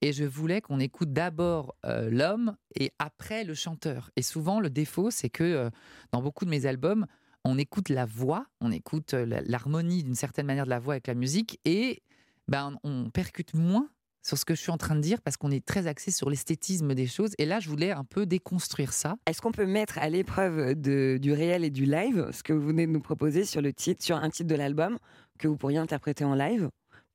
[0.02, 4.12] Et je voulais qu'on écoute d'abord euh, l'homme et après le chanteur.
[4.15, 5.69] Et souvent, le défaut, c'est que euh,
[6.13, 7.06] dans beaucoup de mes albums,
[7.43, 11.15] on écoute la voix, on écoute l'harmonie d'une certaine manière de la voix avec la
[11.15, 12.02] musique, et
[12.47, 13.89] ben, on percute moins
[14.30, 16.30] sur ce que je suis en train de dire parce qu'on est très axé sur
[16.30, 17.32] l'esthétisme des choses.
[17.39, 19.15] Et là, je voulais un peu déconstruire ça.
[19.26, 22.86] Est-ce qu'on peut mettre à l'épreuve du réel et du live ce que vous venez
[22.86, 24.98] de nous proposer sur le titre, sur un titre de l'album
[25.39, 26.70] que vous pourriez interpréter en live?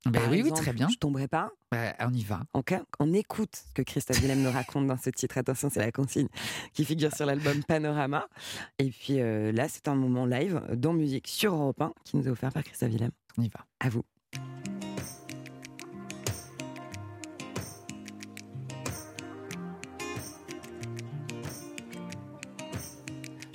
[0.07, 0.88] Ben Par oui, exemple, oui, très bien.
[0.90, 1.50] Je tomberai pas.
[1.72, 2.42] Ben, on y va.
[2.53, 5.38] En cas, on écoute ce que Christophe Willem nous raconte dans ce titre.
[5.38, 6.29] Attention, c'est la consigne
[6.74, 8.27] qui figure sur l'album Panorama.
[8.79, 12.27] Et puis euh, là, c'est un moment live dans musique sur Europe 1 qui nous
[12.27, 13.12] est offert par Christophe Willem.
[13.38, 13.64] On y va.
[13.81, 14.05] À vous.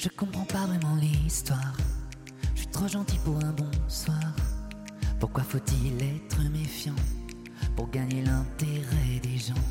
[0.01, 1.75] Je comprends pas vraiment l'histoire.
[2.55, 4.33] Je suis trop gentil pour un bonsoir.
[5.19, 6.95] Pourquoi faut-il être méfiant
[7.75, 9.61] pour gagner l'intérêt des gens?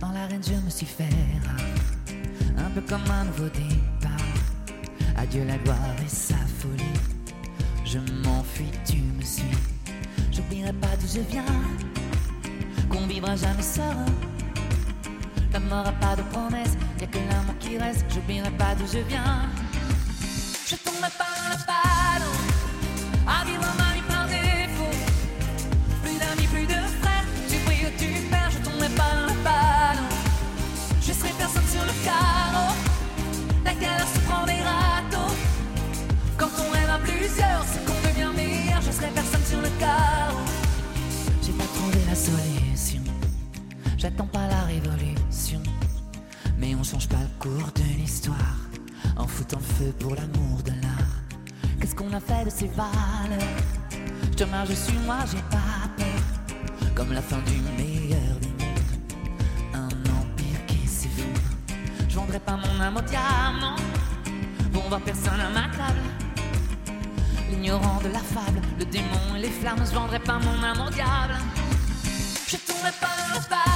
[0.00, 1.10] Dans l'arène, je me suis fait
[1.44, 4.10] rare, un peu comme un nouveau départ.
[5.18, 6.82] Adieu la gloire et sa folie.
[7.84, 9.44] Je m'enfuis, tu me suis.
[10.32, 11.44] J'oublierai pas d'où je viens,
[12.88, 14.06] qu'on vivra jamais serein.
[15.52, 18.04] La mort a pas de promesse, y'a que l'amour qui reste.
[18.08, 19.48] J'oublierai pas d'où je viens.
[20.64, 22.28] Je tomberai pas dans la panne,
[23.26, 24.96] à vivre ma vie par défaut.
[26.02, 28.50] Plus d'amis, plus de frères, tu pries ou tu perds.
[28.52, 30.04] Je tomberai pas dans la panne,
[31.02, 32.72] je serai personne sur le carreau.
[33.64, 35.34] La galère se prend des râteaux.
[36.38, 38.80] Quand on rêve à plusieurs, c'est qu'on devient meilleur.
[38.82, 40.38] Je serai personne sur le carreau.
[41.42, 43.02] J'ai pas trouvé la solution.
[43.98, 45.09] J'attends pas la révolution,
[46.70, 48.36] mais on change pas le cours de l'histoire
[49.16, 51.16] en foutant le feu pour l'amour de l'art.
[51.80, 53.58] Qu'est-ce qu'on a fait de ces valeurs?
[54.22, 56.90] Je te marche dessus, moi j'ai pas peur.
[56.94, 59.14] Comme la fin du meilleur des mondes.
[59.74, 61.40] Un empire qui s'effondre.
[62.08, 63.76] Je vendrai pas mon âme au diamant.
[64.72, 66.04] Pour voir personne à ma table.
[67.50, 69.84] L'ignorant de la fable, le démon et les flammes.
[69.84, 71.36] Je vendrai pas mon âme au diable.
[72.46, 73.69] Je tomberai pas dans le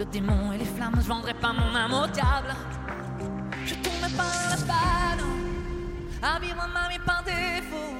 [0.00, 2.54] le démon et les flammes, je vendrai pas mon âme au diable.
[3.66, 5.34] Je tomberai pas dans le panneau,
[6.22, 7.94] à vivre ma vie par défaut.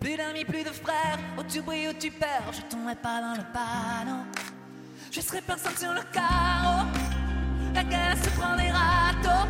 [0.00, 3.34] Plus d'amis, plus de frères, où tu brilles, où tu perds, je tomberai pas dans
[3.34, 4.22] le panneau.
[5.10, 6.86] Je serai personne sur le carreau,
[7.74, 9.48] la guerre se prend des râteaux.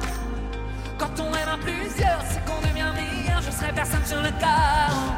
[0.99, 3.41] Quand on rêve à plusieurs, c'est qu'on devient meilleur.
[3.41, 5.13] Je serai personne sur le carreau.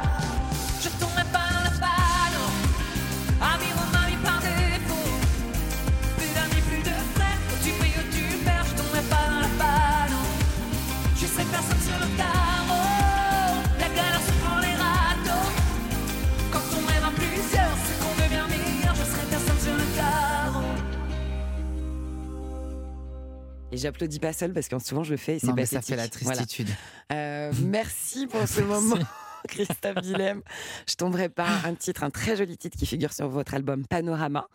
[23.85, 26.07] J'applaudis pas seul parce que souvent je le fais et c'est mais ça fait la
[26.23, 26.39] Voilà.
[26.39, 26.69] tristitude.
[27.13, 28.97] Euh, merci pour ce moment.
[29.49, 30.41] Christophe Willem,
[30.89, 34.49] je tomberai pas un titre, un très joli titre qui figure sur votre album Panorama.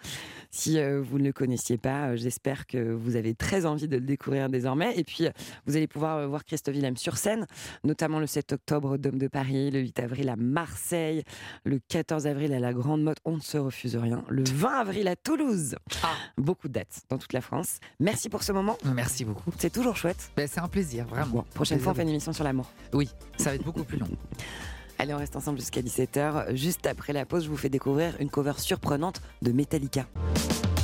[0.52, 4.50] Si vous ne le connaissiez pas, j'espère que vous avez très envie de le découvrir
[4.50, 4.98] désormais.
[4.98, 5.28] Et puis,
[5.66, 7.46] vous allez pouvoir voir Christophe Willem sur scène,
[7.84, 11.24] notamment le 7 octobre au Dôme de Paris, le 8 avril à Marseille,
[11.66, 15.08] le 14 avril à la Grande Motte, on ne se refuse rien, le 20 avril
[15.08, 15.76] à Toulouse.
[16.04, 16.14] Ah.
[16.38, 17.80] Beaucoup de dates dans toute la France.
[18.00, 18.78] Merci pour ce moment.
[18.96, 19.52] Merci beaucoup.
[19.60, 20.32] C'est toujours chouette.
[20.36, 21.28] Ben, c'est un plaisir, vraiment.
[21.28, 22.72] Bon, prochaine Un fois, on fait une émission sur l'amour.
[22.94, 24.08] Oui, ça va être beaucoup plus long.
[25.02, 26.54] Allez, on reste ensemble jusqu'à 17h.
[26.56, 30.06] Juste après la pause, je vous fais découvrir une cover surprenante de Metallica.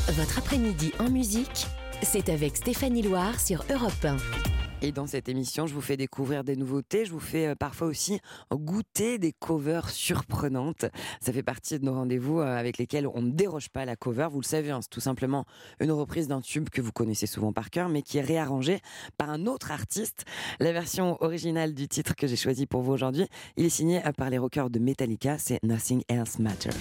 [0.07, 1.67] Votre après-midi en musique,
[2.01, 4.54] c'est avec Stéphanie Loire sur Europe 1.
[4.85, 7.05] Et dans cette émission, je vous fais découvrir des nouveautés.
[7.05, 8.19] Je vous fais euh, parfois aussi
[8.53, 10.85] goûter des covers surprenantes.
[11.21, 13.95] Ça fait partie de nos rendez-vous euh, avec lesquels on ne déroge pas à la
[13.95, 14.27] cover.
[14.29, 15.45] Vous le savez, hein, c'est tout simplement
[15.79, 18.79] une reprise d'un tube que vous connaissez souvent par cœur, mais qui est réarrangé
[19.17, 20.25] par un autre artiste.
[20.59, 23.25] La version originale du titre que j'ai choisi pour vous aujourd'hui,
[23.57, 25.39] il est signé euh, par les rockers de Metallica.
[25.39, 26.75] C'est Nothing Else Matters.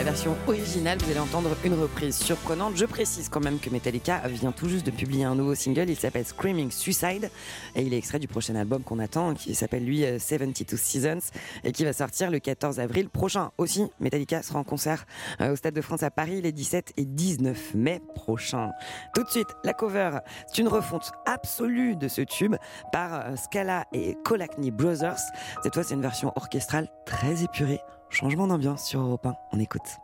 [0.00, 0.96] La version originale.
[1.04, 2.74] Vous allez entendre une reprise surprenante.
[2.74, 5.90] Je précise quand même que Metallica vient tout juste de publier un nouveau single.
[5.90, 7.30] Il s'appelle Screaming Suicide
[7.74, 11.30] et il est extrait du prochain album qu'on attend, qui s'appelle lui euh, 72 Seasons
[11.64, 13.50] et qui va sortir le 14 avril prochain.
[13.58, 15.04] Aussi, Metallica sera en concert
[15.42, 18.70] euh, au Stade de France à Paris les 17 et 19 mai prochains.
[19.14, 22.56] Tout de suite, la cover, c'est une refonte absolue de ce tube
[22.90, 25.20] par euh, Scala et Colacny Brothers.
[25.62, 27.80] Cette fois, c'est une version orchestrale très épurée.
[28.10, 29.36] Changement d'ambiance sur Europe 1.
[29.52, 30.00] On écoute.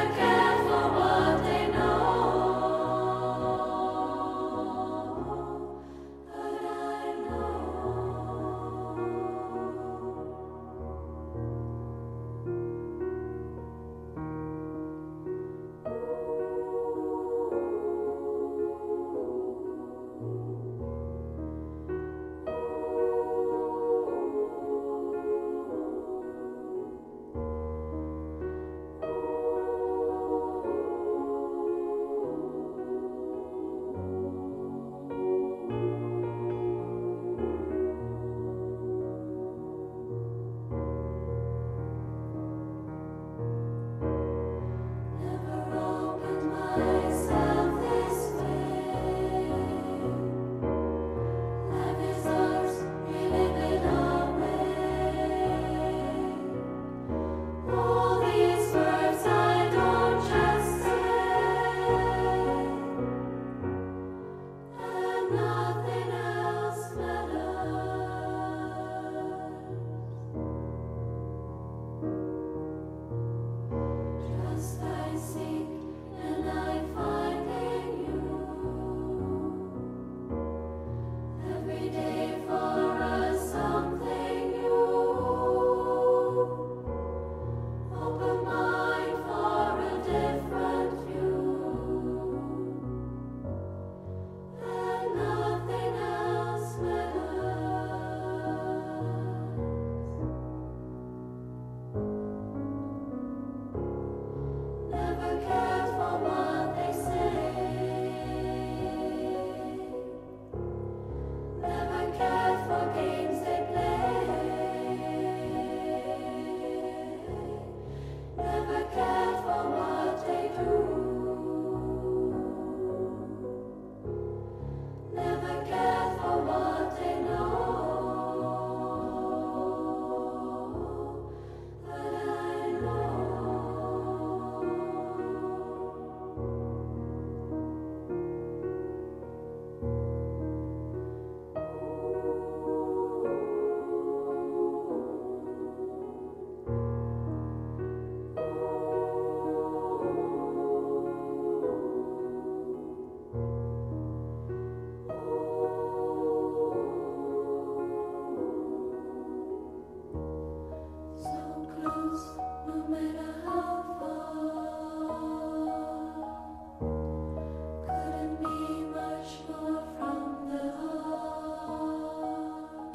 [0.00, 0.29] again.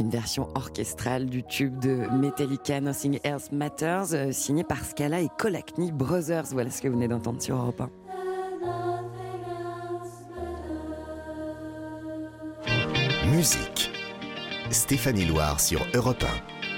[0.05, 5.29] Une version orchestrale du tube de Metallica Nothing Else Matters, euh, signé par Scala et
[5.39, 6.45] Colacny Brothers.
[6.51, 7.89] Voilà ce que vous venez d'entendre sur Europe 1.
[13.31, 13.89] Musique.
[14.69, 16.23] Stéphanie Loire sur Europe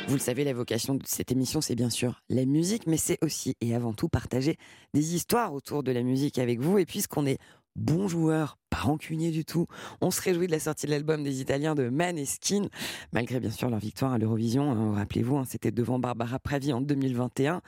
[0.08, 3.18] Vous le savez, la vocation de cette émission, c'est bien sûr la musique, mais c'est
[3.22, 4.56] aussi et avant tout partager
[4.94, 6.78] des histoires autour de la musique avec vous.
[6.78, 7.40] Et puisqu'on est
[7.76, 9.68] bons joueurs, pas rancuniers du tout,
[10.02, 12.68] on se réjouit de la sortie de l'album des Italiens de Maneskin,
[13.12, 14.72] malgré bien sûr leur victoire à l'Eurovision.
[14.72, 17.62] hein, Rappelez-vous, hein, c'était devant Barbara Pravi en 2021.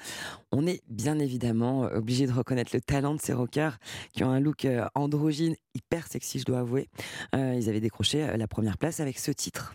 [0.51, 3.77] On est bien évidemment euh, obligé de reconnaître le talent de ces rockers
[4.13, 6.89] qui ont un look euh, androgyne hyper sexy, je dois avouer.
[7.35, 9.71] Euh, ils avaient décroché la première place avec ce titre.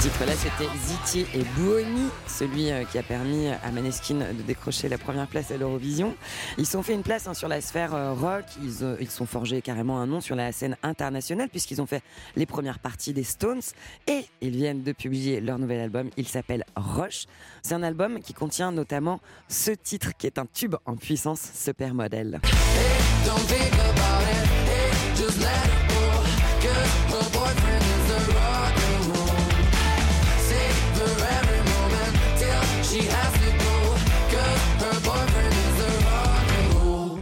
[0.00, 0.06] Loro.
[0.06, 4.88] Ce titre-là, c'était Ziti et Buoni, celui euh, qui a permis à Maneskin de décrocher
[4.88, 6.14] la première place à l'Eurovision.
[6.58, 9.26] Ils sont fait une place hein, sur la sphère euh, rock, ils, euh, ils sont
[9.26, 12.02] forgés carrément un nom sur la scène internationale puisqu'ils ont fait
[12.36, 13.60] les premières parties des Stones
[14.06, 17.26] et ils viennent de publier leur nouvel album, il s'appelle Rush.
[17.62, 22.40] C'est un album qui contient notamment ce titre qui est un tube en puissance, Supermodel.
[22.42, 23.70] Hey,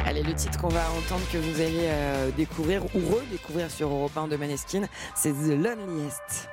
[0.07, 4.17] Allez, le titre qu'on va entendre, que vous allez euh, découvrir ou redécouvrir sur Europe
[4.17, 6.49] 1 de Maneskin, c'est The Loneliest.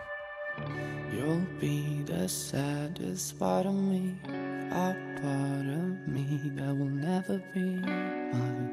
[1.13, 4.15] You'll be the saddest part of me,
[4.71, 7.79] a part of me that will never be
[8.33, 8.69] mine.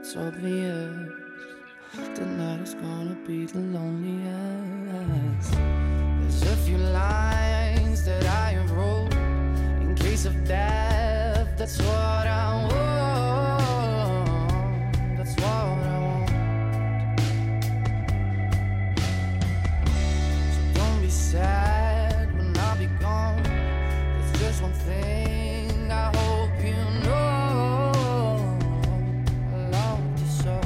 [0.00, 0.92] It's obvious
[2.14, 5.52] tonight is gonna be the loneliest.
[6.20, 9.03] There's a few lines that I have wrote
[10.26, 11.48] of death.
[11.58, 13.58] That's what I want.
[15.18, 16.30] That's what I want.
[20.54, 23.42] So don't be sad when I'll be gone.
[23.42, 27.92] There's just one thing I hope you know.
[29.52, 30.60] I love you so.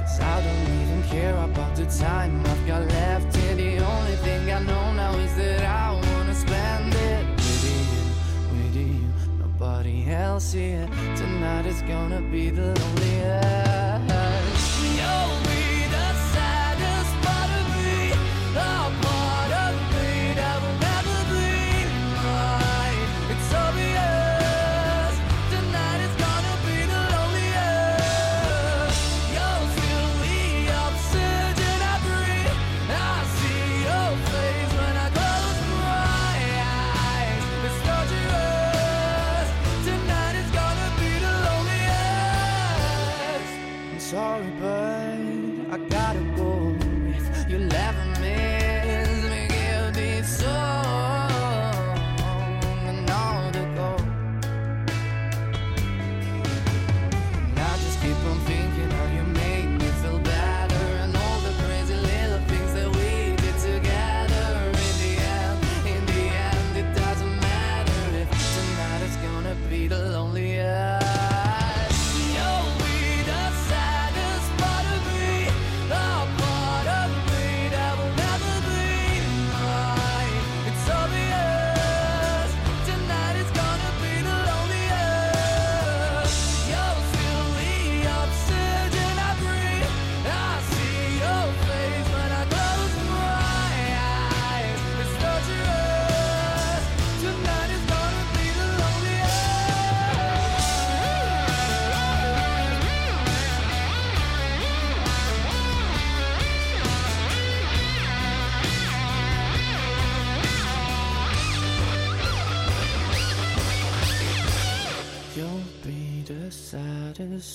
[0.00, 3.33] Cause I don't even care about the time I've got left
[10.34, 10.88] else here.
[11.14, 13.63] Tonight is gonna be the loneliest.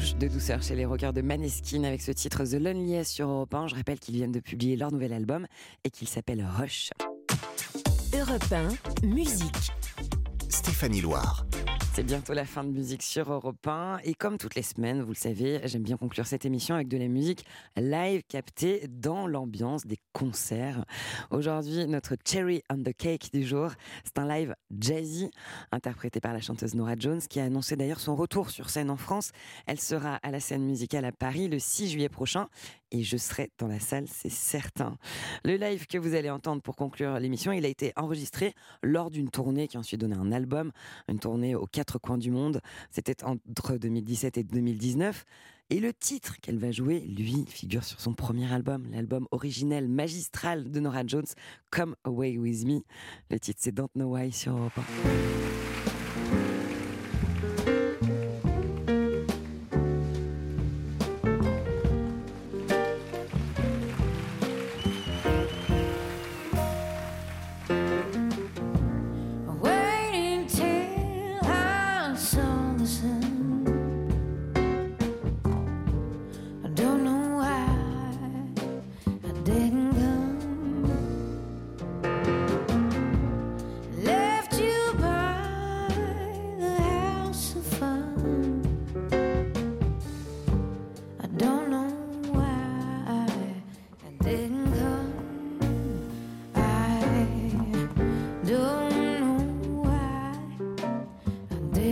[0.00, 3.54] Touche de douceur chez les rockers de Maneskin avec ce titre The Loneliest sur Europe
[3.54, 3.68] 1.
[3.68, 5.46] Je rappelle qu'ils viennent de publier leur nouvel album
[5.84, 6.90] et qu'il s'appelle Rush.
[8.14, 8.52] Europe
[9.02, 9.72] 1, musique.
[10.48, 11.44] Stéphanie Loire.
[11.92, 15.10] C'est bientôt la fin de musique sur Europe 1 et comme toutes les semaines, vous
[15.10, 17.44] le savez, j'aime bien conclure cette émission avec de la musique
[17.76, 20.84] live captée dans l'ambiance des concerts.
[21.30, 23.72] Aujourd'hui, notre Cherry on the Cake du jour,
[24.04, 25.30] c'est un live jazzy
[25.72, 28.96] interprété par la chanteuse Nora Jones qui a annoncé d'ailleurs son retour sur scène en
[28.96, 29.32] France.
[29.66, 32.48] Elle sera à la scène musicale à Paris le 6 juillet prochain
[32.90, 34.98] et je serai dans la salle, c'est certain.
[35.44, 39.30] Le live que vous allez entendre pour conclure l'émission, il a été enregistré lors d'une
[39.30, 40.72] tournée qui a ensuite donné un album,
[41.08, 42.60] une tournée aux quatre coins du monde.
[42.90, 45.24] C'était entre 2017 et 2019.
[45.72, 50.68] Et le titre qu'elle va jouer, lui, figure sur son premier album, l'album originel magistral
[50.68, 51.26] de Nora Jones,
[51.70, 52.80] Come Away With Me.
[53.30, 55.69] Le titre, c'est Don't Know Why sur Europe 1.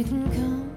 [0.05, 0.68] didn't come.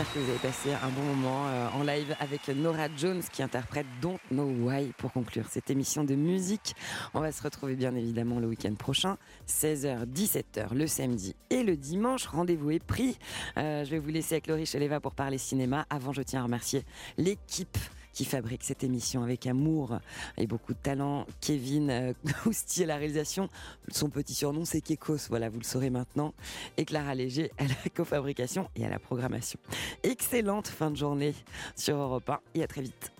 [0.00, 3.42] J'espère que vous avez passé un bon moment euh, en live avec Nora Jones qui
[3.42, 6.74] interprète Don't Know Why pour conclure cette émission de musique.
[7.12, 11.76] On va se retrouver bien évidemment le week-end prochain, 16h, 17h le samedi et le
[11.76, 12.24] dimanche.
[12.28, 13.18] Rendez-vous est pris.
[13.58, 15.84] Euh, je vais vous laisser avec Laurie Cheleva pour parler cinéma.
[15.90, 16.82] Avant, je tiens à remercier
[17.18, 17.76] l'équipe
[18.20, 19.98] qui fabrique cette émission avec amour
[20.36, 21.26] et beaucoup de talent.
[21.40, 22.12] Kevin euh,
[22.44, 23.48] Oustier à la réalisation.
[23.88, 25.28] Son petit surnom, c'est Kekos.
[25.30, 26.34] Voilà, vous le saurez maintenant.
[26.76, 29.58] Et Clara Léger à la cofabrication et à la programmation.
[30.02, 31.34] Excellente fin de journée
[31.74, 33.10] sur Europe 1 et à très vite.